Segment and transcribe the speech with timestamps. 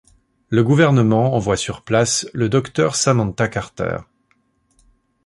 [0.49, 3.99] Le gouvernement envoie sur place le docteur Samantha Carter…